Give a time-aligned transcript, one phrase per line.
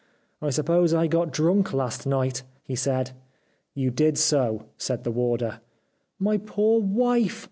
[0.41, 3.11] 'I suppose I got drunk last night?' he said.'
[3.75, 5.59] You did so,' said the warder.'
[6.27, 7.39] My poor wife!